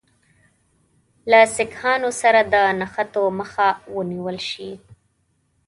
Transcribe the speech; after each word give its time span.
له 1.31 1.39
سیکهانو 1.55 2.09
سره 2.21 2.39
د 2.53 2.55
نښتو 2.79 3.23
مخه 3.39 3.67
ونیوله 3.95 4.41
شي. 4.49 4.71